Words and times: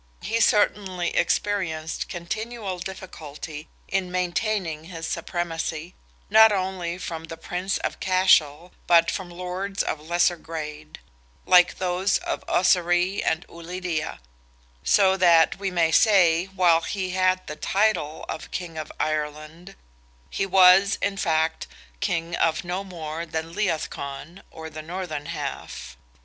He 0.23 0.39
certainly 0.41 1.15
experienced 1.15 2.09
continual 2.09 2.79
difficulty 2.79 3.67
in 3.87 4.11
maintaining 4.11 4.85
his 4.85 5.07
supremacy, 5.07 5.93
not 6.27 6.51
only 6.51 6.97
from 6.97 7.25
the 7.25 7.37
Prince 7.37 7.77
of 7.77 7.99
Cashel, 7.99 8.71
but 8.87 9.11
from 9.11 9.29
lords 9.29 9.83
of 9.83 9.99
lesser 9.99 10.37
grade—like 10.37 11.77
those 11.77 12.17
of 12.17 12.43
Ossory 12.49 13.23
and 13.23 13.45
Ulidia; 13.47 14.19
so 14.83 15.17
that 15.17 15.59
we 15.59 15.69
may 15.69 15.91
say, 15.91 16.45
while 16.45 16.81
he 16.81 17.11
had 17.11 17.45
the 17.45 17.55
title 17.55 18.25
of 18.27 18.49
King 18.49 18.79
of 18.79 18.91
Ireland, 18.99 19.75
he 20.31 20.47
was, 20.47 20.97
in 21.03 21.15
fact, 21.15 21.67
King 21.99 22.35
of 22.37 22.63
no 22.63 22.83
more 22.83 23.23
than 23.27 23.53
Leath 23.53 23.91
Con, 23.91 24.41
or 24.49 24.71
the 24.71 24.81
Northern 24.81 25.27
half. 25.27 25.95